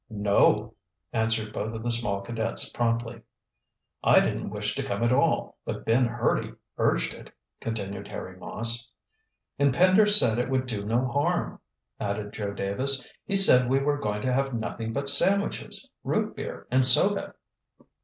[0.09, 0.73] "No,"
[1.13, 3.21] answered both of the small cadets promptly.
[4.03, 8.91] "I didn't wish to come at all, but Ben Hurdy urged it," continued Harry Moss.
[9.59, 11.59] "And Pender said it would do no harm,"
[11.99, 13.07] added Joe Davis.
[13.25, 17.35] "He said we were going to have nothing but sandwiches, root beer, and soda."